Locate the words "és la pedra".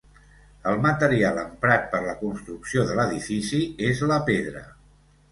3.91-4.63